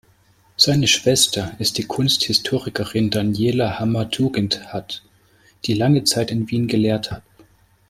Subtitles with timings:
[0.57, 5.03] Seine Schwester ist die Kunsthistorikerin Daniela Hammer-Tugendhat,
[5.65, 7.21] die lange Zeit in Wien gelehrt hat.